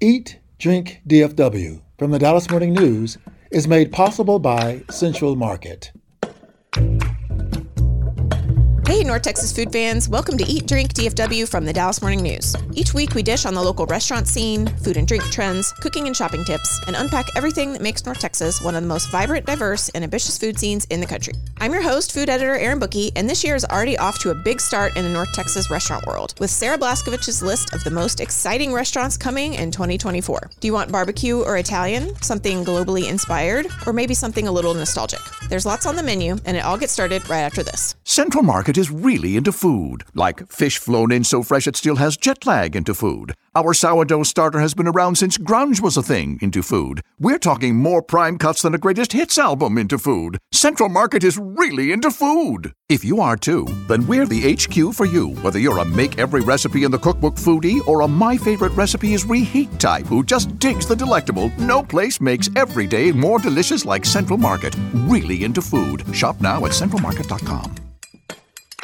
[0.00, 3.16] Eat, Drink DFW from the Dallas Morning News
[3.52, 5.92] is made possible by Central Market.
[9.06, 10.08] North Texas food fans.
[10.08, 12.56] Welcome to Eat Drink DFW from the Dallas Morning News.
[12.72, 16.16] Each week, we dish on the local restaurant scene, food and drink trends, cooking and
[16.16, 19.90] shopping tips, and unpack everything that makes North Texas one of the most vibrant, diverse,
[19.90, 21.34] and ambitious food scenes in the country.
[21.58, 24.34] I'm your host, food editor Erin Booke, and this year is already off to a
[24.34, 28.20] big start in the North Texas restaurant world with Sarah Blaskovich's list of the most
[28.20, 30.50] exciting restaurants coming in 2024.
[30.60, 35.20] Do you want barbecue or Italian, something globally inspired, or maybe something a little nostalgic?
[35.48, 37.96] There's lots on the menu, and it all gets started right after this.
[38.04, 42.16] Central Market is really into food, like fish flown in so fresh it still has
[42.16, 43.34] jet lag into food.
[43.56, 47.00] Our sourdough starter has been around since grunge was a thing into food.
[47.18, 50.38] We're talking more prime cuts than a greatest hits album into food.
[50.52, 52.72] Central Market is really into food.
[52.88, 56.40] If you are too, then we're the HQ for you, whether you're a make every
[56.40, 60.58] recipe in the cookbook foodie or a my favorite recipe is reheat type who just
[60.58, 61.50] digs the delectable.
[61.58, 64.74] No place makes every day more delicious like Central Market.
[65.06, 66.04] Really into food.
[66.14, 67.83] Shop now at centralmarket.com.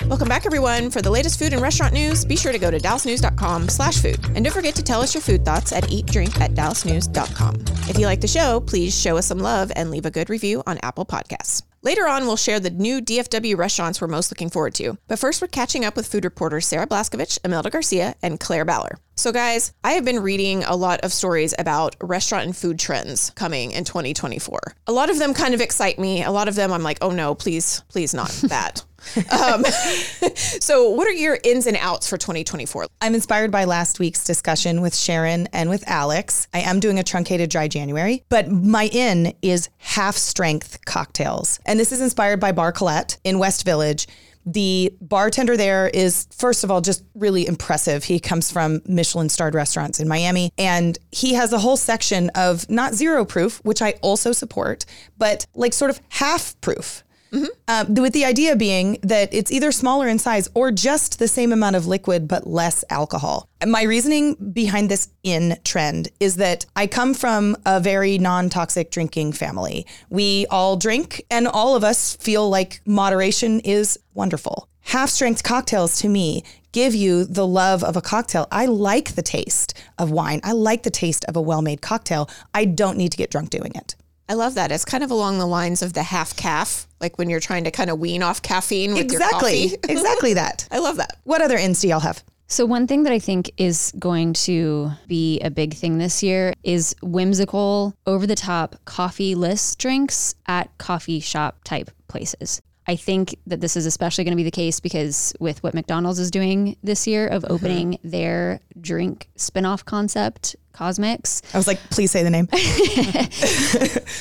[0.06, 0.91] Welcome back, everyone.
[0.91, 4.19] For the latest food and restaurant news, be sure to go to dallasnews.com slash food.
[4.34, 7.56] And don't forget to tell us your food thoughts at eatdrink at dallasnews.com.
[7.89, 10.62] If you like the show, please show us some love and leave a good review
[10.67, 11.62] on Apple Podcasts.
[11.83, 14.98] Later on, we'll share the new DFW restaurants we're most looking forward to.
[15.09, 18.98] But first, we're catching up with food reporters Sarah Blaskovich, Imelda Garcia, and Claire Ballor.
[19.17, 23.31] So, guys, I have been reading a lot of stories about restaurant and food trends
[23.31, 24.61] coming in 2024.
[24.87, 26.23] A lot of them kind of excite me.
[26.23, 28.84] A lot of them I'm like, oh no, please, please not that.
[29.31, 29.65] um,
[30.34, 32.87] so, what are your ins and outs for 2024?
[33.01, 36.48] I'm inspired by last week's discussion with Sharon and with Alex.
[36.53, 41.61] I am doing a truncated dry January, but my in is half strength cocktails.
[41.67, 44.06] And this is inspired by Bar Colette in West Village.
[44.47, 48.05] The bartender there is, first of all, just really impressive.
[48.05, 52.69] He comes from Michelin starred restaurants in Miami, and he has a whole section of
[52.71, 54.87] not zero proof, which I also support,
[55.19, 57.05] but like sort of half proof.
[57.33, 57.47] Mm-hmm.
[57.69, 61.53] Um, with the idea being that it's either smaller in size or just the same
[61.53, 63.49] amount of liquid but less alcohol.
[63.65, 68.91] My reasoning behind this in trend is that I come from a very non toxic
[68.91, 69.87] drinking family.
[70.09, 74.69] We all drink, and all of us feel like moderation is wonderful.
[74.81, 78.47] Half strength cocktails to me give you the love of a cocktail.
[78.50, 82.28] I like the taste of wine, I like the taste of a well made cocktail.
[82.54, 83.94] I don't need to get drunk doing it.
[84.30, 84.70] I love that.
[84.70, 87.72] It's kind of along the lines of the half calf, like when you're trying to
[87.72, 89.80] kind of wean off caffeine with exactly, your coffee.
[89.92, 90.68] exactly that.
[90.70, 91.18] I love that.
[91.24, 92.22] What other ins do y'all have?
[92.46, 96.54] So, one thing that I think is going to be a big thing this year
[96.62, 102.62] is whimsical, over the top coffee list drinks at coffee shop type places.
[102.86, 106.20] I think that this is especially going to be the case because with what McDonald's
[106.20, 108.08] is doing this year of opening mm-hmm.
[108.08, 111.42] their drink spinoff concept CosMc's.
[111.53, 112.48] I was like, please say the name.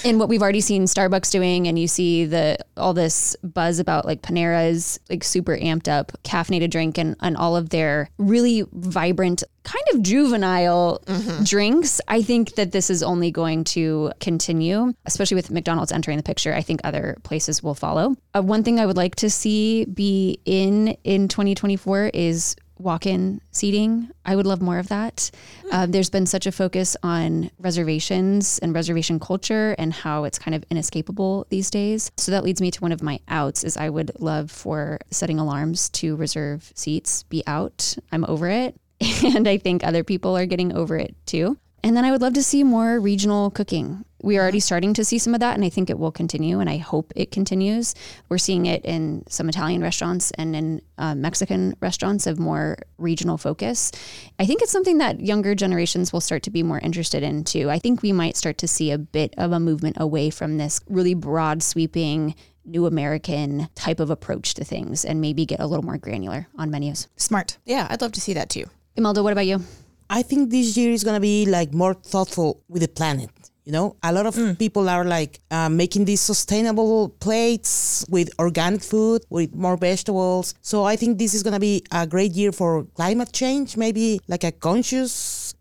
[0.06, 4.06] and what we've already seen Starbucks doing, and you see the all this buzz about
[4.06, 9.44] like Panera's like super amped up caffeinated drink and, and all of their really vibrant,
[9.64, 11.44] kind of juvenile mm-hmm.
[11.44, 12.02] drinks.
[12.08, 16.54] I think that this is only going to continue, especially with McDonald's entering the picture.
[16.54, 18.16] I think other places will follow.
[18.34, 24.10] Uh, one thing I would like to see be in in 2024 is walk-in seating.
[24.26, 25.30] I would love more of that.
[25.72, 30.56] Uh, there's been such a focus on reservations and reservation culture and how it's kind
[30.56, 32.12] of inescapable these days.
[32.18, 35.40] So that leads me to one of my outs is I would love for setting
[35.40, 37.98] alarms to reserve seats be out.
[38.12, 38.76] I'm over it.
[39.24, 41.58] And I think other people are getting over it too.
[41.84, 44.06] And then I would love to see more regional cooking.
[44.22, 46.70] We're already starting to see some of that, and I think it will continue, and
[46.70, 47.96] I hope it continues.
[48.28, 53.38] We're seeing it in some Italian restaurants and in uh, Mexican restaurants of more regional
[53.38, 53.94] focus.
[54.38, 57.70] I think it's something that younger generations will start to be more interested in too.
[57.70, 60.82] I think we might start to see a bit of a movement away from this
[60.90, 62.36] really broad sweeping
[62.66, 66.70] new American type of approach to things and maybe get a little more granular on
[66.70, 67.08] menus.
[67.16, 67.58] Smart.
[67.66, 68.66] Yeah, I'd love to see that too.
[68.98, 69.64] Imelda, what about you?
[70.10, 73.30] I think this year is gonna be like more thoughtful with the planet.
[73.66, 74.58] You know, a lot of mm.
[74.58, 80.56] people are like uh, making these sustainable plates with organic food, with more vegetables.
[80.62, 83.78] So I think this is gonna be a great year for climate change.
[83.78, 85.12] Maybe like a conscious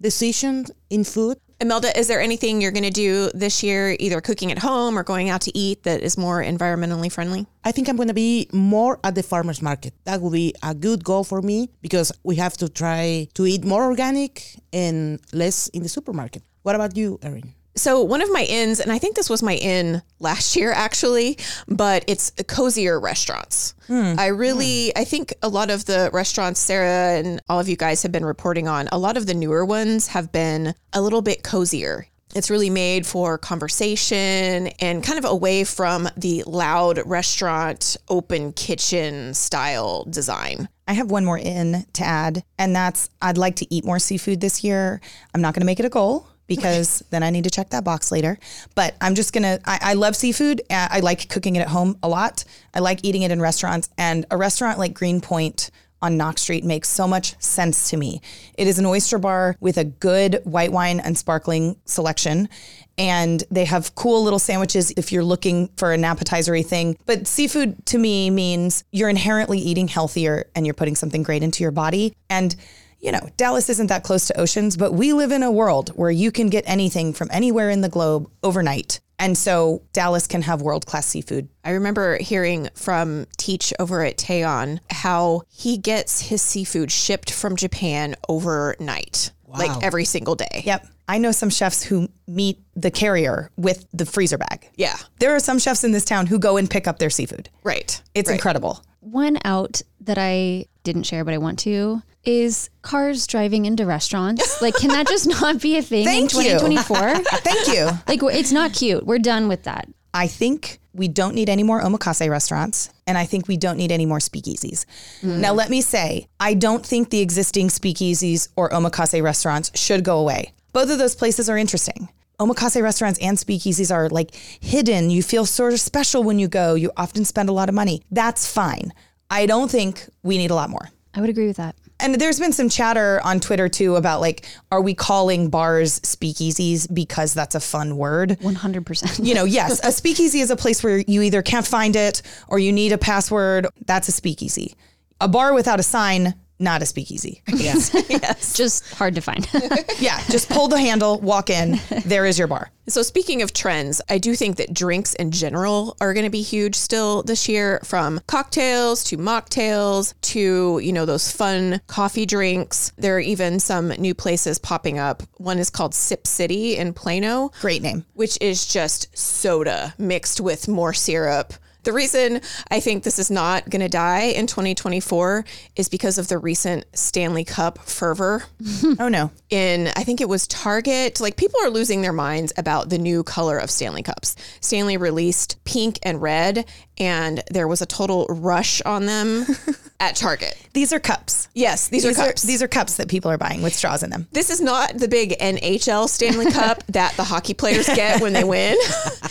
[0.00, 1.38] decision in food.
[1.60, 5.02] Imelda, is there anything you're going to do this year, either cooking at home or
[5.02, 7.48] going out to eat, that is more environmentally friendly?
[7.64, 9.92] I think I'm going to be more at the farmers market.
[10.04, 13.64] That would be a good goal for me because we have to try to eat
[13.64, 16.44] more organic and less in the supermarket.
[16.62, 17.54] What about you, Erin?
[17.78, 21.38] So one of my ins, and I think this was my in last year actually,
[21.68, 23.74] but it's cozier restaurants.
[23.86, 24.14] Hmm.
[24.18, 28.02] I really, I think a lot of the restaurants Sarah and all of you guys
[28.02, 31.44] have been reporting on, a lot of the newer ones have been a little bit
[31.44, 32.06] cozier.
[32.34, 39.32] It's really made for conversation and kind of away from the loud restaurant, open kitchen
[39.32, 40.68] style design.
[40.86, 44.40] I have one more in to add, and that's I'd like to eat more seafood
[44.40, 45.00] this year.
[45.32, 47.84] I'm not going to make it a goal because then I need to check that
[47.84, 48.38] box later.
[48.74, 49.60] But I'm just gonna.
[49.64, 50.62] I, I love seafood.
[50.68, 52.44] Uh, I like cooking it at home a lot.
[52.74, 56.88] I like eating it in restaurants, and a restaurant like Greenpoint on Knox Street makes
[56.88, 58.20] so much sense to me.
[58.56, 62.48] It is an oyster bar with a good white wine and sparkling selection.
[62.96, 66.96] And they have cool little sandwiches if you're looking for an appetizery thing.
[67.06, 71.62] But seafood to me means you're inherently eating healthier and you're putting something great into
[71.62, 72.14] your body.
[72.28, 72.54] And
[73.00, 76.10] you know, Dallas isn't that close to oceans, but we live in a world where
[76.10, 79.00] you can get anything from anywhere in the globe overnight.
[79.20, 81.48] And so Dallas can have world class seafood.
[81.64, 87.56] I remember hearing from Teach over at Tei-An how he gets his seafood shipped from
[87.56, 90.62] Japan overnight, like every single day.
[90.64, 90.86] Yep.
[91.08, 94.68] I know some chefs who meet the carrier with the freezer bag.
[94.76, 94.96] Yeah.
[95.18, 97.48] There are some chefs in this town who go and pick up their seafood.
[97.64, 98.00] Right.
[98.14, 98.34] It's Right.
[98.34, 98.84] incredible.
[99.00, 104.60] One out that I didn't share, but I want to is cars driving into restaurants.
[104.60, 106.58] Like, can that just not be a thing Thank in you.
[106.58, 107.14] 2024?
[107.40, 107.86] Thank you.
[108.06, 109.06] like, it's not cute.
[109.06, 109.88] We're done with that.
[110.12, 113.90] I think we don't need any more omakase restaurants, and I think we don't need
[113.90, 114.84] any more speakeasies.
[115.22, 115.38] Mm.
[115.38, 120.18] Now, let me say, I don't think the existing speakeasies or omakase restaurants should go
[120.18, 120.52] away.
[120.74, 122.10] Both of those places are interesting.
[122.38, 125.10] Omakase restaurants and speakeasies are like hidden.
[125.10, 126.74] You feel sort of special when you go.
[126.74, 128.02] You often spend a lot of money.
[128.10, 128.92] That's fine.
[129.30, 130.90] I don't think we need a lot more.
[131.14, 131.74] I would agree with that.
[132.00, 136.92] And there's been some chatter on Twitter too about like, are we calling bars speakeasies
[136.92, 138.30] because that's a fun word?
[138.40, 139.24] 100%.
[139.24, 142.58] you know, yes, a speakeasy is a place where you either can't find it or
[142.58, 143.66] you need a password.
[143.86, 144.74] That's a speakeasy.
[145.20, 147.42] A bar without a sign, not a speakeasy.
[147.58, 147.90] Yes.
[147.94, 149.46] It's just hard to find.
[149.98, 152.70] yeah, just pull the handle, walk in, there is your bar.
[152.88, 156.40] So speaking of trends, I do think that drinks in general are going to be
[156.40, 162.92] huge still this year from cocktails to mocktails to, you know, those fun coffee drinks.
[162.96, 165.22] There are even some new places popping up.
[165.36, 168.04] One is called Sip City in Plano, Great name.
[168.14, 171.52] which is just soda mixed with more syrup.
[171.88, 175.42] The reason I think this is not going to die in 2024
[175.74, 178.44] is because of the recent Stanley Cup fervor
[179.00, 179.30] Oh no.
[179.48, 181.18] in I think it was Target.
[181.18, 184.36] Like people are losing their minds about the new color of Stanley Cups.
[184.60, 186.66] Stanley released pink and red
[186.98, 189.46] and there was a total rush on them
[190.00, 190.56] at Target.
[190.72, 191.48] These are cups.
[191.54, 192.42] Yes, these, These are are cups.
[192.42, 194.28] these are cups that people are buying with straws in them.
[194.32, 198.44] this is not the big NHL Stanley Cup that the hockey players get when they
[198.44, 198.76] win.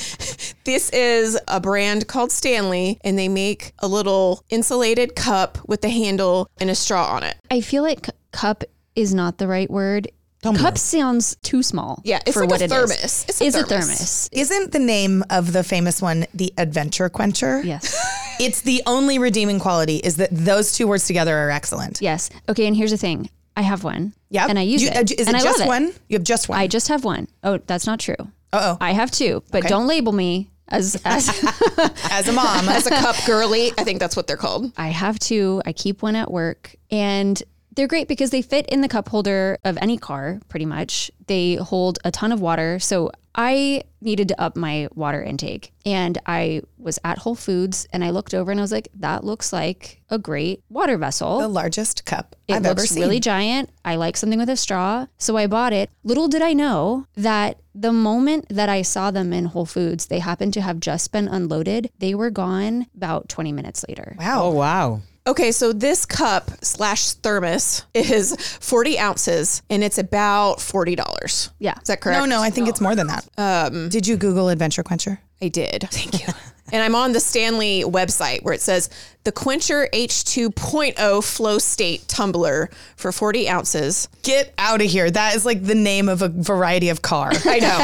[0.65, 5.89] this is a brand called Stanley and they make a little insulated cup with the
[5.89, 7.37] handle and a straw on it.
[7.49, 8.63] I feel like cup
[8.95, 10.09] is not the right word.
[10.43, 12.01] Cup sounds too small.
[12.05, 13.25] Yeah, it's for like what a thermos.
[13.27, 13.85] It's a Is a thermos.
[13.87, 14.29] thermos.
[14.31, 17.61] Isn't the name of the famous one the Adventure Quencher?
[17.63, 17.95] Yes.
[18.39, 22.01] It's the only redeeming quality is that those two words together are excellent.
[22.03, 22.29] yes.
[22.47, 22.67] Okay.
[22.67, 23.31] And here's the thing.
[23.55, 24.13] I have one.
[24.29, 24.45] Yeah.
[24.47, 24.95] And I use You- it.
[24.95, 25.91] uh, Is and it I just love one?
[26.07, 26.59] You have just one.
[26.59, 27.27] I just have one.
[27.43, 28.15] Oh, that's not true.
[28.53, 28.77] Uh-oh.
[28.79, 29.69] I have two, but Okay.
[29.69, 31.29] don't label me as as
[32.11, 32.69] As a mom.
[32.69, 34.71] As a cup girly, I think that's what they're called.
[34.77, 35.63] I have two.
[35.65, 37.41] I keep one at work and
[37.77, 41.09] they're great because they fit in the cup holder of any car pretty much.
[41.27, 42.79] They hold a ton of water.
[42.79, 48.03] So I needed to up my water intake and I was at Whole Foods and
[48.03, 51.39] I looked over and I was like, that looks like a great water vessel.
[51.39, 53.03] the largest cup It I've looks ever seen.
[53.03, 53.69] really giant.
[53.85, 55.05] I like something with a straw.
[55.19, 55.91] So I bought it.
[56.03, 60.17] Little did I know that the moment that I saw them in Whole Foods, they
[60.19, 61.91] happened to have just been unloaded.
[61.99, 64.15] They were gone about 20 minutes later.
[64.17, 64.45] wow.
[64.45, 65.01] Oh wow.
[65.27, 71.49] Okay, so this cup slash thermos is 40 ounces and it's about $40.
[71.59, 71.73] Yeah.
[71.81, 72.19] Is that correct?
[72.19, 73.27] No, no, I think it's more than that.
[73.37, 75.19] Um, Did you Google Adventure Quencher?
[75.41, 75.87] I did.
[75.91, 76.33] Thank you.
[76.71, 78.89] and I'm on the Stanley website where it says
[79.23, 85.09] the Quencher H2.0 flow state tumbler for 40 ounces Get out of here.
[85.09, 87.31] That is like the name of a variety of car.
[87.45, 87.79] I know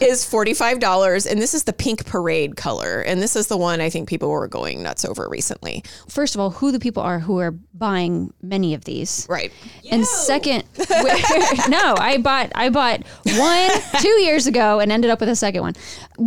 [0.00, 3.90] is $45 and this is the pink parade color and this is the one I
[3.90, 5.82] think people were going nuts over recently.
[6.08, 9.26] First of all, who the people are who are buying many of these.
[9.28, 9.52] Right.
[9.90, 11.16] And second, where,
[11.68, 13.70] no, I bought I bought one
[14.00, 15.74] two years ago and ended up with a second one.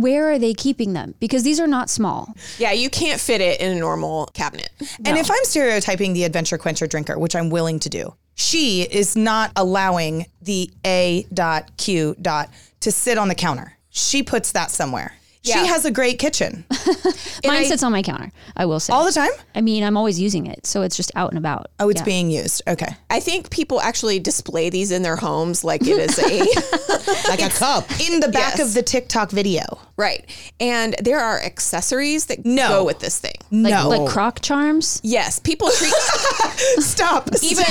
[0.08, 1.14] Where are they keeping them?
[1.20, 2.32] Because these are not small.
[2.56, 4.70] Yeah, you can't fit it in a normal cabinet.
[5.04, 9.16] And if I'm stereotyping the Adventure Quencher drinker, which I'm willing to do, she is
[9.16, 12.48] not allowing the A dot Q dot
[12.80, 13.76] to sit on the counter.
[13.90, 15.12] She puts that somewhere.
[15.48, 15.62] Yeah.
[15.62, 16.64] She has a great kitchen
[17.44, 18.30] Mine sits on my counter.
[18.56, 19.30] I will say all the time.
[19.54, 21.68] I mean, I'm always using it, so it's just out and about.
[21.80, 22.04] Oh, it's Yeah.
[22.04, 22.62] being used.
[22.66, 22.88] Okay.
[23.10, 27.48] I think people actually display these in their homes like it is a like a
[27.50, 27.88] cup.
[28.00, 28.68] In the back Yes.
[28.68, 29.62] of the TikTok video.
[29.96, 30.24] right.
[30.60, 32.68] And there are accessories that No.
[32.68, 33.34] go with this thing.
[33.50, 33.88] like, no.
[33.88, 35.00] like croc charms.
[35.02, 35.92] Yes, people treat
[36.80, 37.28] Stop.
[37.42, 37.64] even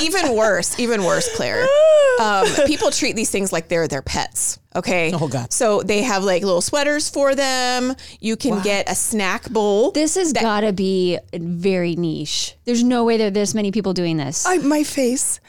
[0.00, 1.66] even worse, even worse, Claire.
[2.20, 4.58] Um, people treat these things like they're their pets.
[4.76, 5.12] Okay.
[5.12, 5.52] Oh, God.
[5.52, 7.94] So they have like little sweaters for them.
[8.20, 9.92] You can get a snack bowl.
[9.92, 12.56] This has got to be very niche.
[12.64, 14.44] There's no way there are this many people doing this.
[14.46, 15.40] I, my face,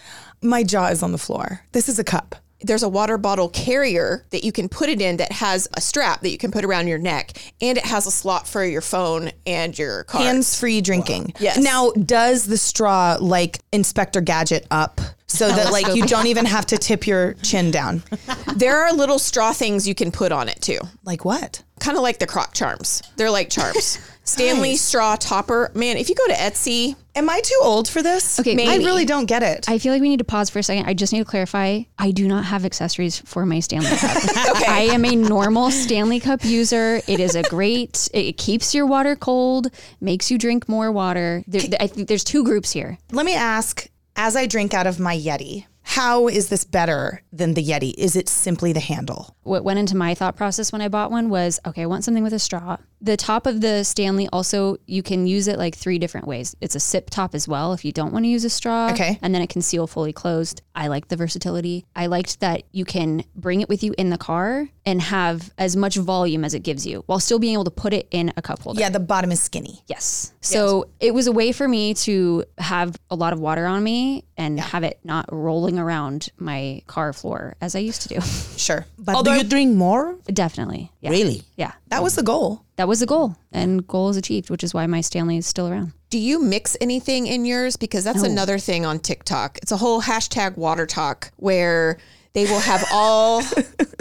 [0.41, 1.61] my jaw is on the floor.
[1.71, 2.35] This is a cup.
[2.65, 6.21] There's a water bottle carrier that you can put it in that has a strap
[6.21, 9.31] that you can put around your neck, and it has a slot for your phone
[9.45, 10.23] and your card.
[10.25, 11.33] Hands free drinking.
[11.39, 11.57] Yes.
[11.57, 16.65] Now, does the straw like Inspector Gadget up so that like you don't even have
[16.67, 18.03] to tip your chin down?
[18.55, 20.79] there are little straw things you can put on it too.
[21.03, 21.61] Like what?
[21.79, 23.03] kind of like the croc charms.
[23.15, 23.99] They're like charms.
[24.25, 25.71] Stanley straw topper.
[25.73, 28.41] Man, if you go to Etsy, Am I too old for this?
[28.41, 29.69] Okay, I really don't get it.
[29.69, 30.85] I feel like we need to pause for a second.
[30.85, 31.83] I just need to clarify.
[31.97, 34.23] I do not have accessories for my Stanley Cup.
[34.55, 34.65] Okay.
[34.67, 36.99] I am a normal Stanley Cup user.
[37.07, 38.09] It is a great.
[38.13, 39.67] It keeps your water cold,
[40.01, 41.43] makes you drink more water.
[41.47, 42.97] There, I think there's two groups here.
[43.11, 47.53] Let me ask as I drink out of my Yeti, how is this better than
[47.53, 47.93] the Yeti?
[47.97, 49.35] Is it simply the handle?
[49.43, 52.23] What went into my thought process when I bought one was, okay, I want something
[52.23, 52.77] with a straw.
[53.05, 56.55] The top of the Stanley also you can use it like three different ways.
[56.59, 58.89] It's a sip top as well if you don't want to use a straw.
[58.91, 59.19] Okay.
[59.21, 60.63] And then it can seal fully closed.
[60.73, 61.85] I like the versatility.
[61.95, 65.75] I liked that you can bring it with you in the car and have as
[65.75, 68.41] much volume as it gives you while still being able to put it in a
[68.41, 68.79] cup holder.
[68.79, 69.83] Yeah, the bottom is skinny.
[69.85, 70.33] Yes.
[70.41, 74.25] So it was a way for me to have a lot of water on me
[74.37, 78.21] and have it not rolling around my car floor as I used to do.
[78.57, 78.85] Sure.
[78.97, 80.15] But do you drink more?
[80.25, 80.91] Definitely.
[80.99, 81.11] Yeah.
[81.11, 81.43] Really?
[81.55, 81.73] Yeah.
[81.89, 82.65] That was the goal.
[82.77, 85.67] That was the goal, and goal is achieved, which is why my Stanley is still
[85.69, 85.93] around.
[86.09, 87.75] do you mix anything in yours?
[87.77, 89.59] Because that's another thing on TikTok.
[89.61, 91.97] It's a whole hashtag water talk where
[92.35, 93.41] they will have all,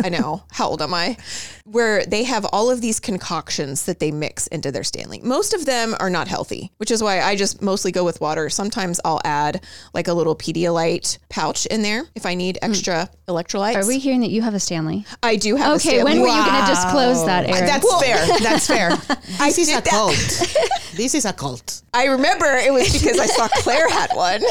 [0.02, 1.16] I know, how old am I?
[1.64, 5.20] Where they have all of these concoctions that they mix into their Stanley.
[5.22, 8.50] Most of them are not healthy, which is why I just mostly go with water.
[8.50, 9.64] Sometimes I'll add
[9.94, 12.70] like a little Pedialyte pouch in there if I need hmm.
[12.70, 13.76] extra electrolytes.
[13.76, 15.06] Are we hearing that you have a Stanley?
[15.22, 16.00] I do have a Stanley.
[16.00, 16.20] Okay, Stanley.
[16.20, 17.66] when were you going to disclose that, Erin?
[17.66, 18.26] That's fair.
[18.40, 18.90] That's fair.
[19.54, 20.14] This is a cult.
[20.94, 21.82] this is a cult.
[21.92, 24.42] I remember it was because I saw Claire had one.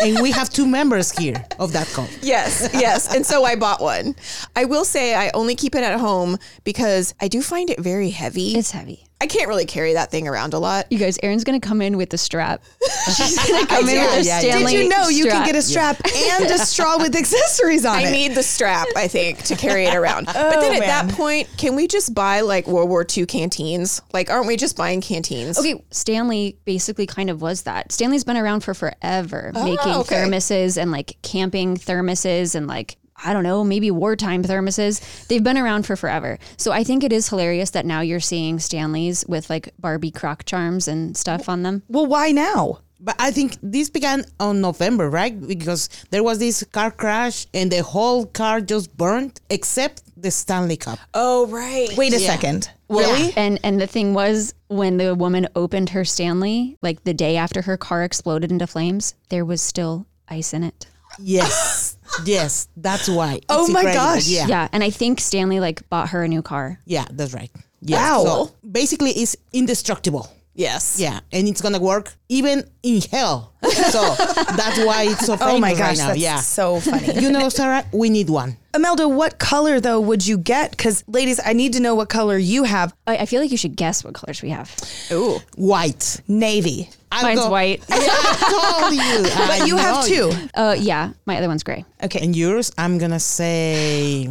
[0.00, 2.10] And we have two members here of that cult.
[2.22, 3.07] Yes, yes.
[3.14, 4.14] And so I bought one.
[4.54, 8.10] I will say I only keep it at home because I do find it very
[8.10, 8.56] heavy.
[8.56, 9.07] it's heavy.
[9.20, 10.86] I can't really carry that thing around a lot.
[10.92, 12.62] You guys, Erin's to come in with the strap.
[13.16, 14.38] She's to come in with a Yeah, yeah.
[14.38, 14.72] Stanley.
[14.72, 18.02] Did you know you can get a strap and a straw with accessories on I
[18.02, 18.10] it?
[18.12, 20.26] need the strap, I think, to carry it around.
[20.26, 21.06] but then oh, at man.
[21.08, 24.00] that point, can we just buy like World War II canteens?
[24.12, 25.58] Like, aren't we just buying canteens?
[25.58, 27.90] Okay, Stanley basically kind of was that.
[27.90, 30.14] Stanley's been around for forever, ah, making Oh, okay.
[30.16, 35.26] thermoses and like camping thermoses and like I don't know, maybe wartime thermoses.
[35.28, 36.38] They've been around for forever.
[36.56, 40.44] So I think it is hilarious that now you're seeing Stanleys with like Barbie croc
[40.44, 41.82] charms and stuff on them.
[41.88, 42.80] well, why now?
[43.00, 45.40] But I think this began on November, right?
[45.46, 50.76] Because there was this car crash and the whole car just burned except the Stanley
[50.76, 50.98] Cup.
[51.14, 51.96] Oh, right.
[51.96, 52.26] Wait a Yeah.
[52.26, 52.70] second.
[52.88, 53.32] Really?
[53.36, 57.62] And and the thing was when the woman opened her Stanley, like the day after
[57.62, 60.86] her car exploded into flames, there was still ice in it.
[61.18, 61.96] Yes.
[62.24, 62.68] yes.
[62.76, 63.40] That's why.
[63.48, 64.14] Oh It's my incredible.
[64.14, 64.28] gosh.
[64.28, 64.46] Yeah.
[64.46, 66.80] Yeah, and I think Stanley like bought her a new car.
[66.86, 67.50] Yeah, that's right.
[67.80, 67.96] Yeah.
[67.96, 68.24] Wow.
[68.24, 70.28] So basically, it's indestructible.
[70.54, 70.98] Yes.
[70.98, 73.54] Yeah, and it's gonna work even in hell.
[73.62, 74.14] So
[74.56, 76.06] that's why it's so famous Oh my gosh, right now.
[76.08, 76.40] that's Yeah.
[76.40, 77.20] so funny.
[77.20, 78.56] You know, Sarah, we need one.
[78.74, 80.72] Imelda, what color though would you get?
[80.72, 82.92] Because ladies, I need to know what color you have.
[83.06, 84.74] I, I feel like you should guess what colors we have.
[85.12, 85.38] Ooh.
[85.54, 86.20] White.
[86.26, 86.90] Navy.
[87.10, 87.82] I'll Mine's go- white.
[87.90, 89.22] I told you.
[89.38, 90.30] But I you have know.
[90.30, 90.48] two.
[90.54, 91.84] Uh, yeah, my other one's gray.
[92.02, 92.20] Okay.
[92.20, 94.28] And yours, I'm gonna say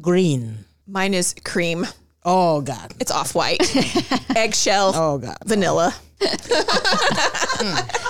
[0.00, 0.58] green.
[0.86, 1.86] Mine is cream.
[2.24, 2.92] Oh God.
[3.00, 3.60] It's off white,
[4.36, 5.36] eggshell, Oh God.
[5.46, 5.94] vanilla.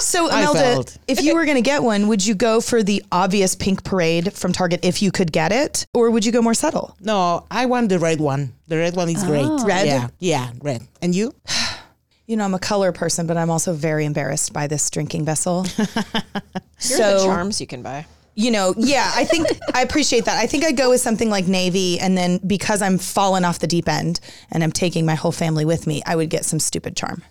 [0.01, 0.99] So I Imelda, felt.
[1.09, 4.33] if you were going to get one, would you go for the obvious pink parade
[4.33, 6.97] from Target if you could get it, or would you go more subtle?
[7.01, 8.53] No, I want the red one.
[8.69, 9.47] The red one is great.
[9.65, 9.87] Red?
[9.87, 10.09] Yeah.
[10.19, 10.51] Yeah.
[10.63, 10.83] Red.
[11.03, 11.35] And you?
[12.27, 15.63] You know, I'm a color person, but I'm also very embarrassed by this drinking vessel.
[15.77, 18.07] Here are the so, charms you can buy.
[18.35, 20.37] you know, yeah, I think I appreciate that.
[20.37, 23.69] I think I'd go with something like navy, and then because I'm fallen off the
[23.69, 24.19] deep end
[24.51, 27.23] and I'm taking my whole family with me, I would get some stupid charm.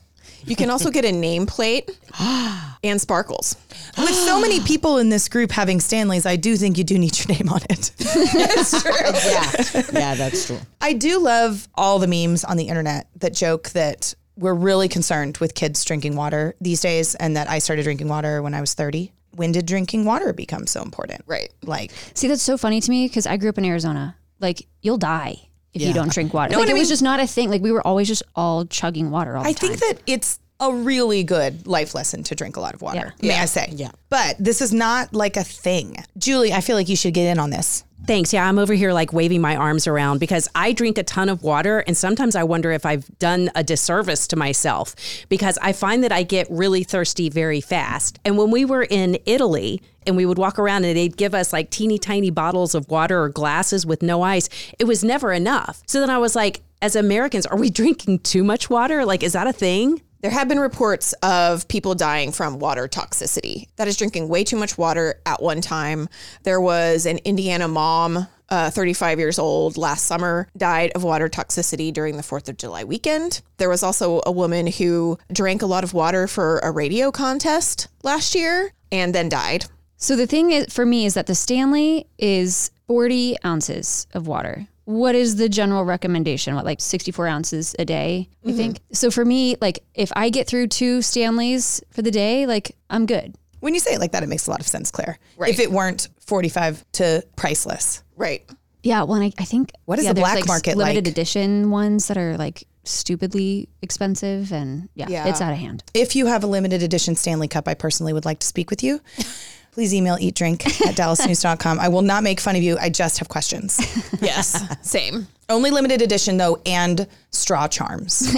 [0.45, 1.89] You can also get a nameplate
[2.83, 3.57] and sparkles.
[3.97, 7.17] With so many people in this group having Stanleys, I do think you do need
[7.17, 7.91] your name on it.
[7.99, 10.59] yeah, yeah, that's true.
[10.79, 15.37] I do love all the memes on the internet that joke that we're really concerned
[15.37, 18.73] with kids drinking water these days and that I started drinking water when I was
[18.73, 19.11] 30.
[19.31, 21.21] When did drinking water become so important?
[21.25, 21.51] Right.
[21.63, 24.15] Like, See, that's so funny to me because I grew up in Arizona.
[24.39, 25.41] Like, you'll die
[25.73, 26.53] if you don't drink water.
[26.53, 27.49] No, like, and it I was just not a thing.
[27.49, 29.71] Like, we were always just all chugging water all the time.
[29.71, 33.13] I think that it's a really good life lesson to drink a lot of water,
[33.21, 33.69] may I say.
[33.71, 33.91] Yeah.
[34.09, 35.97] But this is not like a thing.
[36.17, 37.83] Julie, I feel like you should get in on this.
[38.07, 38.31] Thanks.
[38.31, 41.41] Yeah, I'm over here like waving my arms around because I drink a ton of
[41.41, 44.95] water and sometimes I wonder if I've done a disservice to myself
[45.27, 48.19] because I find that I get really thirsty very fast.
[48.23, 51.51] And when we were in Italy and we would walk around and they'd give us
[51.51, 55.81] like teeny tiny bottles of water or glasses with no ice, it was never enough.
[55.87, 59.03] So then I was like, as Americans, are we drinking too much water?
[59.03, 60.01] Like, is that a thing?
[60.25, 63.67] There have been reports of people dying from water toxicity.
[63.75, 66.09] That is drinking way too much water at one time.
[66.41, 71.93] There was an Indiana mom, uh, 35 years old, last summer, died of water toxicity
[71.93, 73.43] during the 4th of July weekend.
[73.57, 77.87] There was also a woman who drank a lot of water for a radio contest
[78.01, 79.65] last year and then died.
[79.97, 84.65] So the thing is, for me is that the Stanley is 40 ounces of water.
[84.85, 86.55] What is the general recommendation?
[86.55, 88.57] What, like 64 ounces a day, I mm-hmm.
[88.57, 88.79] think?
[88.91, 93.05] So for me, like if I get through two Stanleys for the day, like I'm
[93.05, 93.35] good.
[93.59, 95.17] When you say it like that, it makes a lot of sense, Claire.
[95.37, 95.49] Right.
[95.49, 98.03] If it weren't 45 to priceless.
[98.15, 98.47] Right.
[98.83, 101.11] Yeah, well, I, I think What is yeah, the black like, market limited like?
[101.11, 105.27] edition ones that are like stupidly expensive, and yeah, Yeah.
[105.27, 105.83] it's out of hand.
[105.95, 108.83] If you have a limited edition Stanley Cup, I personally would like to speak with
[108.83, 109.01] you.
[109.75, 111.81] Please email eatdrink at dallasnews.com.
[111.81, 112.77] I will not make fun of you.
[112.79, 113.77] I just have questions.
[114.21, 114.65] Yes.
[114.81, 115.27] Same.
[115.49, 118.33] Only limited edition, though, and straw charms.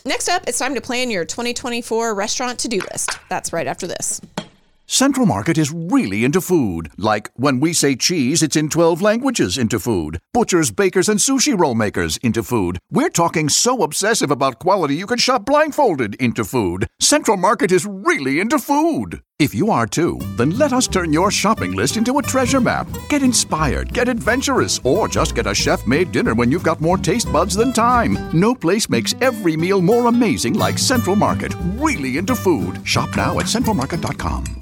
[0.06, 3.10] Next up, it's time to plan your 2024 restaurant to do list.
[3.28, 4.20] That's right after this.
[4.86, 6.90] Central Market is really into food.
[6.96, 10.18] Like when we say cheese, it's in 12 languages into food.
[10.32, 12.78] Butchers, bakers, and sushi roll makers into food.
[12.90, 16.86] We're talking so obsessive about quality you can shop blindfolded into food.
[16.98, 19.20] Central Market is really into food.
[19.38, 22.88] If you are too, then let us turn your shopping list into a treasure map.
[23.08, 26.98] Get inspired, get adventurous, or just get a chef made dinner when you've got more
[26.98, 28.18] taste buds than time.
[28.32, 31.54] No place makes every meal more amazing like Central Market.
[31.76, 32.84] Really into food.
[32.84, 34.58] Shop now at centralmarket.com.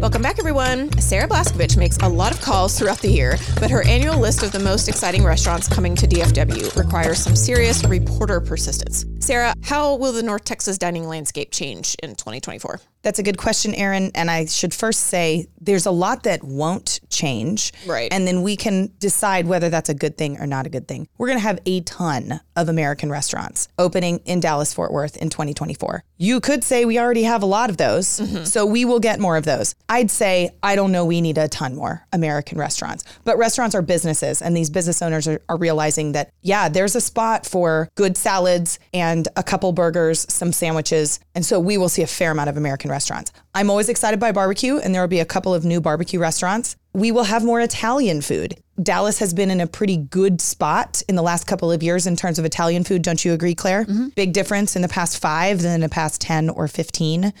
[0.00, 0.90] Welcome back, everyone.
[0.92, 4.50] Sarah Blaskovich makes a lot of calls throughout the year, but her annual list of
[4.50, 9.04] the most exciting restaurants coming to DFW requires some serious reporter persistence.
[9.18, 12.80] Sarah, how will the North Texas dining landscape change in 2024?
[13.02, 14.10] That's a good question, Erin.
[14.14, 17.72] And I should first say there's a lot that won't change.
[17.86, 18.12] Right.
[18.12, 21.08] And then we can decide whether that's a good thing or not a good thing.
[21.18, 25.30] We're going to have a ton of American restaurants opening in Dallas, Fort Worth in
[25.30, 26.04] 2024.
[26.18, 28.20] You could say we already have a lot of those.
[28.20, 28.44] Mm-hmm.
[28.44, 29.74] So we will get more of those.
[29.88, 33.04] I'd say, I don't know, we need a ton more American restaurants.
[33.24, 37.00] But restaurants are businesses, and these business owners are, are realizing that, yeah, there's a
[37.00, 41.20] spot for good salads and a couple burgers, some sandwiches.
[41.34, 43.32] And so we will see a fair amount of American restaurants.
[43.54, 46.76] I'm always excited by barbecue, and there will be a couple of new barbecue restaurants.
[46.92, 48.56] We will have more Italian food.
[48.82, 52.16] Dallas has been in a pretty good spot in the last couple of years in
[52.16, 53.02] terms of Italian food.
[53.02, 53.84] Don't you agree, Claire?
[53.84, 54.08] Mm-hmm.
[54.08, 57.32] Big difference in the past five than in the past 10 or 15.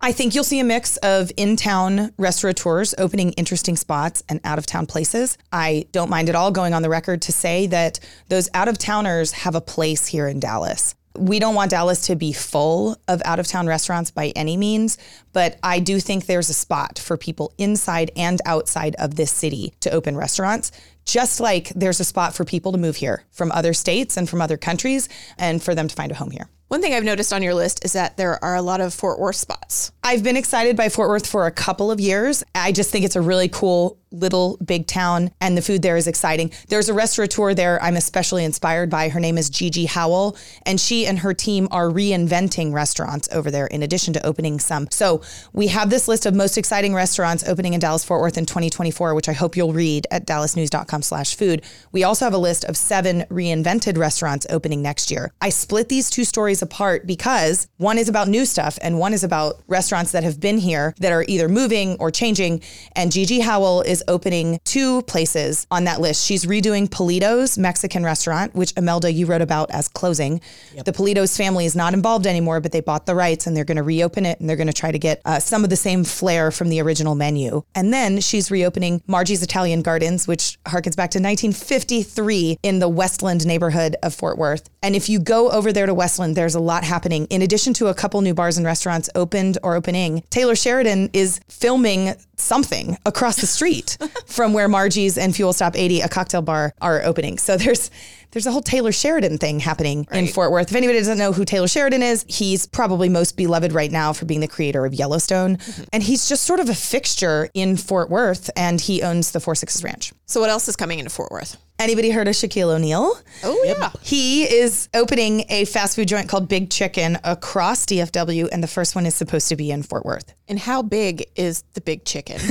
[0.00, 4.58] I think you'll see a mix of in town restaurateurs opening interesting spots and out
[4.58, 5.36] of town places.
[5.52, 8.78] I don't mind at all going on the record to say that those out of
[8.78, 10.94] towners have a place here in Dallas.
[11.18, 14.98] We don't want Dallas to be full of out of town restaurants by any means,
[15.32, 19.74] but I do think there's a spot for people inside and outside of this city
[19.80, 20.70] to open restaurants.
[21.04, 24.40] Just like there's a spot for people to move here from other states and from
[24.40, 26.48] other countries and for them to find a home here.
[26.68, 29.18] One thing I've noticed on your list is that there are a lot of Fort
[29.18, 29.90] Worth spots.
[30.02, 32.44] I've been excited by Fort Worth for a couple of years.
[32.54, 36.06] I just think it's a really cool little big town and the food there is
[36.06, 36.50] exciting.
[36.68, 39.08] There's a restaurateur there I'm especially inspired by.
[39.08, 43.66] Her name is Gigi Howell and she and her team are reinventing restaurants over there
[43.66, 44.88] in addition to opening some.
[44.90, 48.46] So we have this list of most exciting restaurants opening in Dallas Fort Worth in
[48.46, 51.62] 2024, which I hope you'll read at dallasnews.com slash food.
[51.92, 55.32] We also have a list of seven reinvented restaurants opening next year.
[55.40, 59.22] I split these two stories apart because one is about new stuff and one is
[59.22, 62.62] about restaurants that have been here that are either moving or changing.
[62.96, 66.24] And Gigi Howell is opening two places on that list.
[66.24, 70.40] She's redoing Polito's Mexican restaurant, which Imelda, you wrote about as closing.
[70.84, 73.76] The Polito's family is not involved anymore, but they bought the rights and they're going
[73.76, 76.02] to reopen it and they're going to try to get uh, some of the same
[76.02, 77.62] flair from the original menu.
[77.74, 82.88] And then she's reopening Margie's Italian Gardens, which harkens harkens back to 1953 in the
[82.88, 84.68] Westland neighborhood of Fort Worth.
[84.82, 87.26] And if you go over there to Westland, there's a lot happening.
[87.26, 91.40] In addition to a couple new bars and restaurants opened or opening, Taylor Sheridan is
[91.48, 96.74] filming something across the street from where Margie's and Fuel Stop 80, a cocktail bar,
[96.80, 97.38] are opening.
[97.38, 97.90] So there's
[98.30, 100.70] there's a whole Taylor Sheridan thing happening in Fort Worth.
[100.70, 104.24] If anybody doesn't know who Taylor Sheridan is, he's probably most beloved right now for
[104.26, 105.56] being the creator of Yellowstone.
[105.56, 105.82] Mm-hmm.
[105.92, 109.54] And he's just sort of a fixture in Fort Worth and he owns the Four
[109.54, 110.12] Sixes Ranch.
[110.26, 111.56] So what else is coming into Fort Worth?
[111.80, 113.16] Anybody heard of Shaquille O'Neal?
[113.44, 113.92] Oh yeah.
[114.02, 118.96] He is opening a fast food joint called Big Chicken across DFW, and the first
[118.96, 120.34] one is supposed to be in Fort Worth.
[120.48, 122.38] And how big is the big chicken?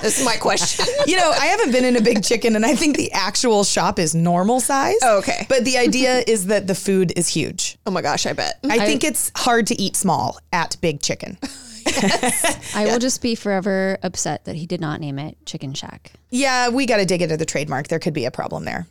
[0.00, 0.86] this is my question.
[1.06, 3.98] You know, I haven't been in a Big Chicken, and I think the actual shop
[3.98, 4.96] is normal size.
[5.02, 5.46] Oh, Oh, okay.
[5.48, 7.78] But the idea is that the food is huge.
[7.86, 8.58] oh my gosh, I bet.
[8.64, 11.38] I think it's hard to eat small at Big Chicken.
[12.74, 16.12] I will just be forever upset that he did not name it Chicken Shack.
[16.30, 17.88] Yeah, we got to dig into the trademark.
[17.88, 18.86] There could be a problem there.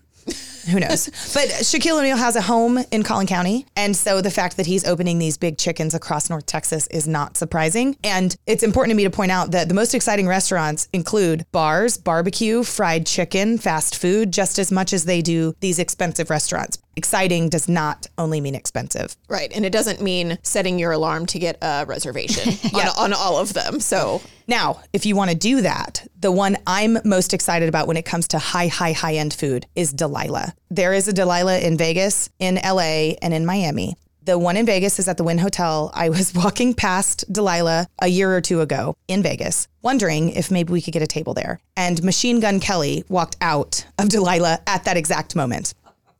[0.70, 1.10] Who knows?
[1.34, 3.66] But Shaquille O'Neal has a home in Collin County.
[3.76, 7.38] And so the fact that he's opening these big chickens across North Texas is not
[7.38, 7.96] surprising.
[8.04, 11.98] And it's important to me to point out that the most exciting restaurants include bars,
[11.98, 16.78] barbecue, fried chicken, fast food, just as much as they do these expensive restaurants.
[16.98, 19.16] Exciting does not only mean expensive.
[19.30, 19.52] Right.
[19.56, 23.54] And it doesn't mean setting your alarm to get a reservation on, on all of
[23.54, 23.80] them.
[23.80, 27.96] So Now, if you want to do that, the one I'm most excited about when
[27.96, 30.51] it comes to high, high, high end food is Delilah.
[30.70, 33.96] There is a Delilah in Vegas, in LA, and in Miami.
[34.24, 35.90] The one in Vegas is at the Wynn Hotel.
[35.96, 40.72] I was walking past Delilah a year or two ago in Vegas, wondering if maybe
[40.72, 41.60] we could get a table there.
[41.76, 45.74] And Machine Gun Kelly walked out of Delilah at that exact moment.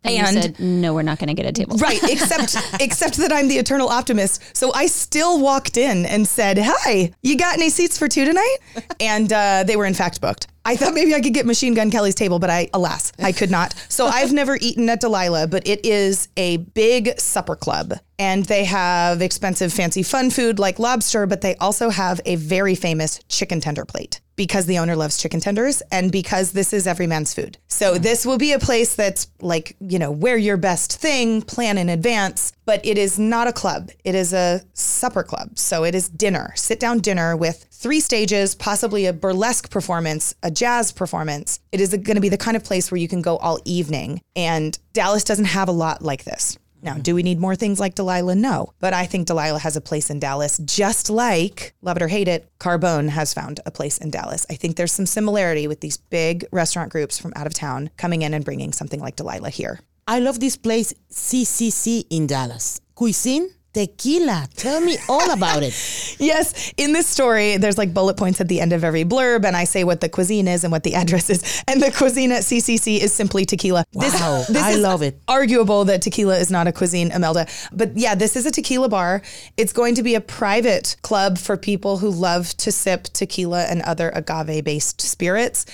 [0.04, 1.78] And, you said, no, we're not going to get a table.
[1.78, 4.58] Right, except except that I'm the eternal optimist.
[4.58, 8.58] So I still walked in and said, "Hi, you got any seats for two tonight?"
[9.00, 10.48] And uh, they were in fact booked.
[10.64, 13.50] I thought maybe I could get Machine Gun Kelly's table, but I, alas, I could
[13.50, 13.74] not.
[13.90, 17.94] So I've never eaten at Delilah, but it is a big supper club.
[18.20, 22.76] And they have expensive, fancy fun food like lobster, but they also have a very
[22.76, 27.08] famous chicken tender plate because the owner loves chicken tenders and because this is every
[27.08, 27.58] man's food.
[27.68, 28.04] So mm-hmm.
[28.04, 31.90] this will be a place that's like, you know, wear your best thing, plan in
[31.90, 33.92] advance, but it is not a club.
[34.04, 35.58] It is a supper club.
[35.58, 40.52] So it is dinner, sit down dinner with three stages, possibly a burlesque performance, a
[40.52, 41.60] jazz performance.
[41.72, 44.22] It is going to be the kind of place where you can go all evening.
[44.36, 46.58] And Dallas doesn't have a lot like this.
[46.82, 48.36] Now, do we need more things like Delilah?
[48.36, 48.74] No.
[48.80, 52.28] But I think Delilah has a place in Dallas, just like, love it or hate
[52.28, 54.46] it, Carbone has found a place in Dallas.
[54.50, 58.24] I think there's some similarity with these big restaurant groups from out of town coming
[58.24, 59.80] in and bringing something like Delilah here.
[60.08, 62.82] I love this place, CCC in Dallas.
[62.96, 64.48] Cuisine, tequila.
[64.56, 65.74] Tell me all about it.
[66.22, 69.58] Yes, in this story, there's like bullet points at the end of every blurb, and
[69.58, 71.64] I say what the cuisine is and what the address is.
[71.68, 73.86] And the cuisine at CCC is simply tequila.
[73.94, 75.20] Wow, I is love it.
[75.28, 77.48] Arguable that tequila is not a cuisine, Imelda.
[77.72, 79.24] But yeah, this is a tequila bar.
[79.58, 83.82] It's going to be a private club for people who love to sip tequila and
[83.82, 85.66] other agave based spirits.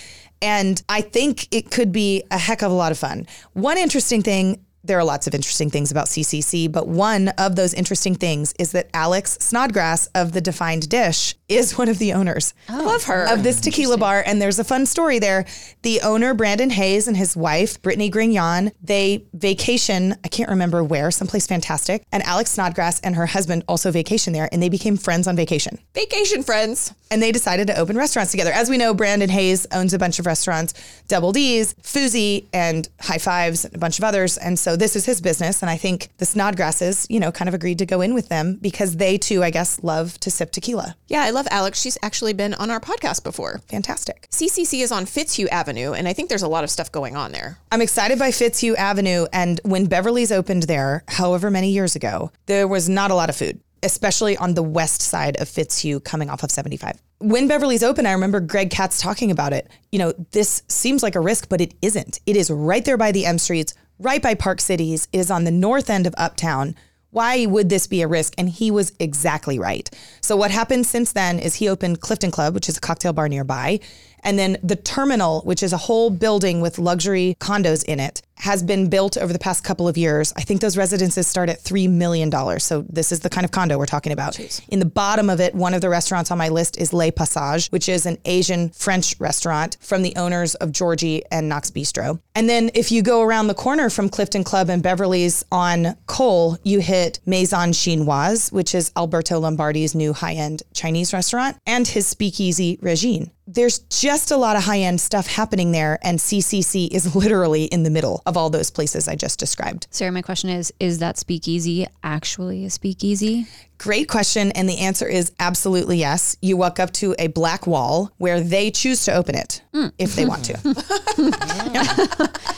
[0.41, 3.27] And I think it could be a heck of a lot of fun.
[3.53, 7.73] One interesting thing there are lots of interesting things about CCC, but one of those
[7.73, 12.53] interesting things is that Alex Snodgrass of the Defined Dish is one of the owners.
[12.69, 13.25] Oh, love her.
[13.31, 14.23] Of this tequila bar.
[14.25, 15.45] And there's a fun story there.
[15.81, 21.09] The owner, Brandon Hayes, and his wife, Brittany Grignon, they vacation, I can't remember where,
[21.11, 22.03] someplace fantastic.
[22.11, 25.79] And Alex Snodgrass and her husband also vacation there, and they became friends on vacation.
[25.93, 26.93] Vacation friends.
[27.09, 28.51] And they decided to open restaurants together.
[28.51, 30.73] As we know, Brandon Hayes owns a bunch of restaurants,
[31.07, 34.37] Double D's, Fuzi, and High Fives, and a bunch of others.
[34.37, 35.61] And so this is his business.
[35.61, 38.57] And I think the Snodgrasses, you know, kind of agreed to go in with them
[38.61, 40.97] because they too, I guess, love to sip tequila.
[41.07, 41.79] Yeah, I love Alex.
[41.79, 43.59] She's actually been on our podcast before.
[43.69, 44.27] Fantastic.
[44.31, 47.31] CCC is on Fitzhugh Avenue, and I think there's a lot of stuff going on
[47.31, 47.59] there.
[47.71, 49.27] I'm excited by Fitzhugh Avenue.
[49.31, 53.35] And when Beverly's opened there, however many years ago, there was not a lot of
[53.35, 56.99] food, especially on the west side of Fitzhugh coming off of 75.
[57.19, 59.69] When Beverly's open, I remember Greg Katz talking about it.
[59.91, 62.19] You know, this seems like a risk, but it isn't.
[62.25, 65.07] It is right there by the M Streets, right by Park Cities.
[65.13, 66.75] It is on the north end of Uptown.
[67.17, 68.35] Why would this be a risk?
[68.37, 69.89] And he was exactly right.
[70.21, 73.27] So what happened since then is he opened Clifton Club, which is a cocktail bar
[73.27, 73.79] nearby.
[74.19, 78.61] And then the terminal, which is a whole building with luxury condos in it, has
[78.63, 80.31] been built over the past couple of years.
[80.37, 82.31] I think those residences start at $3 million.
[82.59, 84.39] So this is the kind of condo we're talking about.
[84.69, 87.67] In the bottom of it, one of the restaurants on my list is Le Passage,
[87.69, 92.19] which is an Asian French restaurant from the owners of Georgie and Knox Bistro.
[92.35, 96.57] And then if you go around the corner from Clifton Club and Beverly's on Cole,
[96.63, 102.77] you hit Maison Chinoise, which is Alberto Lombardi's new high-end Chinese restaurant, and his speakeasy
[102.81, 103.31] Regine.
[103.47, 105.97] There's just a lot of high end stuff happening there.
[106.03, 109.87] And CCC is literally in the middle of all those places I just described.
[109.89, 113.47] Sarah, my question is Is that speakeasy actually a speakeasy?
[113.77, 114.51] Great question.
[114.53, 116.35] And the answer is absolutely yes.
[116.41, 119.91] You walk up to a black wall where they choose to open it mm.
[119.97, 120.57] if they want to.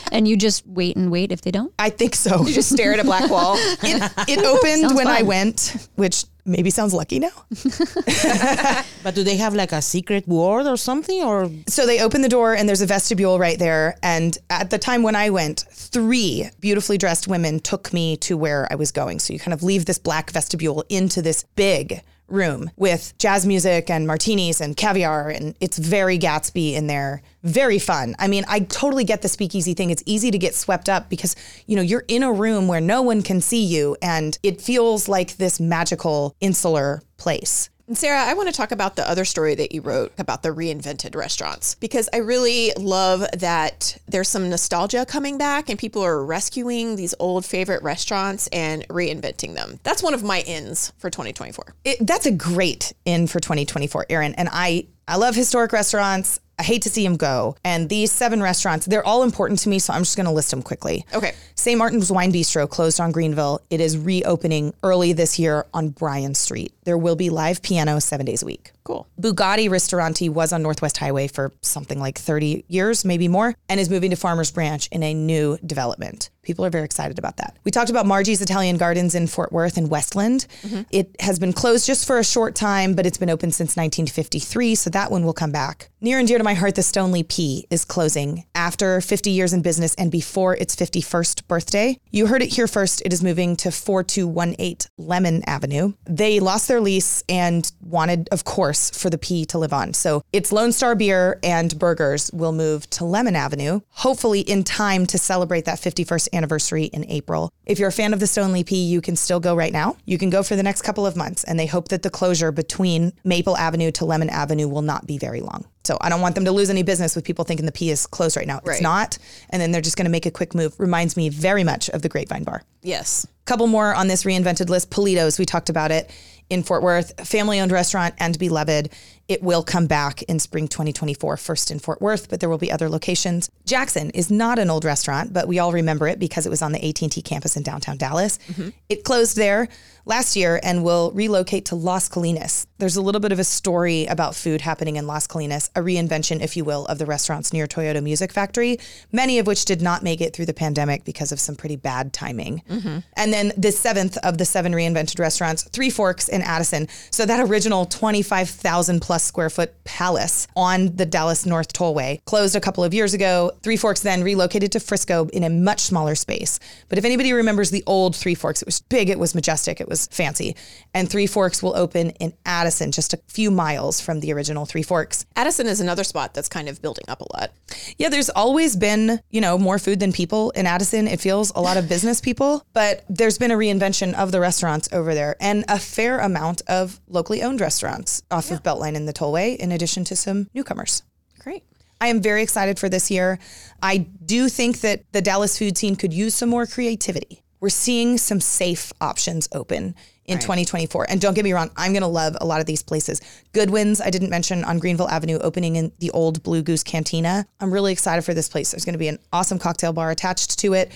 [0.12, 1.72] And you just wait and wait if they don't?
[1.78, 2.44] I think so.
[2.44, 3.56] You just stare at a black wall.
[3.82, 7.30] It, it opened Sounds when I went, which maybe sounds lucky now.
[9.02, 11.22] But do they have like a secret ward or something?
[11.22, 13.96] Or So they open the door and there's a vestibule right there.
[14.02, 18.68] And at the time when I went, three beautifully dressed women took me to where
[18.70, 19.18] I was going.
[19.18, 23.90] So you kind of leave this black vestibule into this big room with jazz music
[23.90, 25.30] and martinis and caviar.
[25.30, 27.22] And it's very Gatsby in there.
[27.42, 28.14] Very fun.
[28.18, 29.90] I mean, I totally get the speakeasy thing.
[29.90, 31.34] It's easy to get swept up because,
[31.66, 35.08] you know, you're in a room where no one can see you and it feels
[35.08, 37.69] like this magical insular place.
[37.90, 40.50] And Sarah, I want to talk about the other story that you wrote about the
[40.50, 46.24] reinvented restaurants because I really love that there's some nostalgia coming back and people are
[46.24, 49.80] rescuing these old favorite restaurants and reinventing them.
[49.82, 51.74] That's one of my ins for 2024.
[51.84, 54.34] it, that's a great in for 2024, Erin.
[54.36, 56.38] And I, I love historic restaurants.
[56.60, 57.56] I hate to see him go.
[57.64, 59.78] And these seven restaurants, they're all important to me.
[59.78, 61.06] So I'm just going to list them quickly.
[61.14, 61.32] Okay.
[61.54, 61.78] St.
[61.78, 63.62] Martin's Wine Bistro closed on Greenville.
[63.70, 66.74] It is reopening early this year on Bryan Street.
[66.84, 68.72] There will be live piano seven days a week.
[68.84, 69.06] Cool.
[69.20, 73.88] Bugatti Ristorante was on Northwest Highway for something like 30 years, maybe more, and is
[73.88, 76.30] moving to Farmers Branch in a new development.
[76.42, 77.56] People are very excited about that.
[77.64, 80.46] We talked about Margie's Italian Gardens in Fort Worth and Westland.
[80.62, 80.82] Mm-hmm.
[80.90, 84.74] It has been closed just for a short time, but it's been open since 1953,
[84.74, 85.90] so that one will come back.
[86.00, 89.62] Near and dear to my heart, the Stoneleigh P is closing after 50 years in
[89.62, 91.98] business and before its 51st birthday.
[92.10, 93.02] You heard it here first.
[93.04, 95.92] It is moving to 4218 Lemon Avenue.
[96.04, 99.94] They lost their lease and wanted, of course, for the P to live on.
[99.94, 105.06] So it's Lone Star Beer and Burgers will move to Lemon Avenue, hopefully in time
[105.06, 107.52] to celebrate that 51st anniversary in April.
[107.66, 109.96] If you're a fan of the Stoneleigh P, you can still go right now.
[110.04, 112.52] You can go for the next couple of months, and they hope that the closure
[112.52, 115.66] between Maple Avenue to Lemon Avenue will not be very long.
[115.84, 118.06] So I don't want them to lose any business with people thinking the P is
[118.06, 118.58] closed right now.
[118.58, 118.82] It's Right.
[118.82, 119.16] not.
[119.48, 120.74] And then they're just going to make a quick move.
[120.78, 122.62] Reminds me very much of the Grapevine Bar.
[122.82, 123.26] Yes.
[123.46, 124.90] Couple more on this reinvented list.
[124.90, 126.10] Politos, we talked about it
[126.50, 128.90] in Fort Worth, family owned restaurant and beloved.
[129.30, 132.72] It will come back in spring 2024, first in Fort Worth, but there will be
[132.72, 133.48] other locations.
[133.64, 136.72] Jaxon is not an old restaurant, but we all remember it because it was on
[136.72, 138.40] the AT&T campus in downtown Dallas.
[138.48, 138.70] Mm-hmm.
[138.88, 139.68] It closed there
[140.04, 142.66] last year and will relocate to Las Colinas.
[142.78, 146.40] There's a little bit of a story about food happening in Las Colinas, a reinvention,
[146.40, 148.78] if you will, of the restaurants near Toyota Music Factory,
[149.12, 152.12] many of which did not make it through the pandemic because of some pretty bad
[152.12, 152.62] timing.
[152.68, 152.98] Mm-hmm.
[153.16, 156.88] And then the seventh of the seven reinvented restaurants, Three Forks in Addison.
[157.10, 162.60] So that original 25,000 plus square foot palace on the Dallas North Tollway closed a
[162.60, 163.52] couple of years ago.
[163.62, 166.58] Three Forks then relocated to Frisco in a much smaller space.
[166.88, 169.88] But if anybody remembers the old Three Forks, it was big, it was majestic, it
[169.88, 170.56] was fancy.
[170.94, 174.82] And Three Forks will open in Addison, just a few miles from the original Three
[174.82, 175.26] Forks.
[175.36, 177.52] Addison is another spot that's kind of building up a lot.
[177.98, 181.06] Yeah, there's always been, you know, more food than people in Addison.
[181.06, 184.88] It feels a lot of business people, but there's been a reinvention of the restaurants
[184.92, 189.09] over there and a fair amount of locally owned restaurants off of Beltline and the
[189.12, 191.02] Tollway, in addition to some newcomers.
[191.38, 191.64] Great.
[192.00, 193.38] I am very excited for this year.
[193.82, 197.42] I do think that the Dallas food scene could use some more creativity.
[197.60, 199.94] We're seeing some safe options open
[200.24, 201.06] in 2024.
[201.10, 203.20] And don't get me wrong, I'm going to love a lot of these places.
[203.52, 207.46] Goodwin's, I didn't mention on Greenville Avenue, opening in the old Blue Goose Cantina.
[207.58, 208.70] I'm really excited for this place.
[208.70, 210.92] There's going to be an awesome cocktail bar attached to it.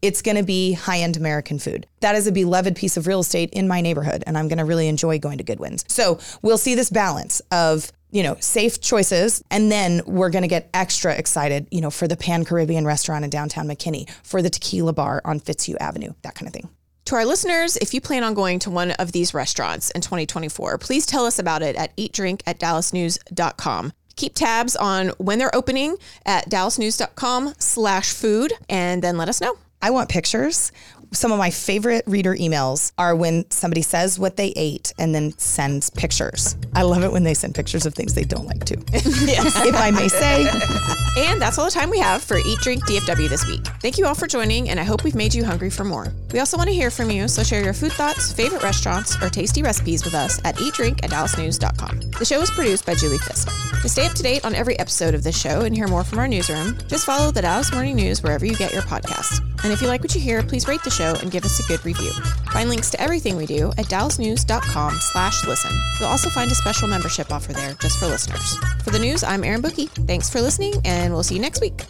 [0.00, 1.86] It's going to be high end American food.
[2.00, 4.64] That is a beloved piece of real estate in my neighborhood, and I'm going to
[4.64, 5.84] really enjoy going to Goodwin's.
[5.88, 9.42] So we'll see this balance of you know, safe choices.
[9.50, 13.24] And then we're going to get extra excited, you know, for the Pan Caribbean restaurant
[13.24, 16.68] in downtown McKinney, for the tequila bar on Fitzhugh Avenue, that kind of thing.
[17.06, 20.76] To our listeners, if you plan on going to one of these restaurants in 2024,
[20.78, 23.92] please tell us about it at eatdrink at dallasnews.com.
[24.16, 29.56] Keep tabs on when they're opening at dallasnews.com slash food and then let us know.
[29.80, 30.72] I want pictures.
[31.12, 35.36] Some of my favorite reader emails are when somebody says what they ate and then
[35.38, 36.56] sends pictures.
[36.74, 38.76] I love it when they send pictures of things they don't like to.
[38.92, 39.54] yes.
[39.64, 41.06] If I may say.
[41.18, 43.66] And that's all the time we have for Eat Drink DFW this week.
[43.82, 46.12] Thank you all for joining, and I hope we've made you hungry for more.
[46.32, 49.28] We also want to hear from you, so share your food thoughts, favorite restaurants, or
[49.28, 52.12] tasty recipes with us at eatdrink at dallasnews.com.
[52.20, 53.48] The show is produced by Julie Fisk.
[53.82, 56.20] To stay up to date on every episode of this show and hear more from
[56.20, 59.40] our newsroom, just follow the Dallas Morning News wherever you get your podcasts.
[59.64, 61.66] And if you like what you hear, please rate the show and give us a
[61.66, 62.12] good review.
[62.52, 65.72] Find links to everything we do at dallasnews.com slash listen.
[65.98, 68.56] You'll also find a special membership offer there just for listeners.
[68.84, 69.88] For the news, I'm Erin Booke.
[70.06, 70.74] Thanks for listening,
[71.08, 71.84] and we'll see you next week.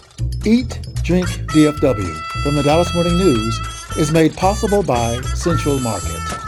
[0.47, 3.59] Eat, Drink, DFW from the Dallas Morning News
[3.97, 6.48] is made possible by Central Market.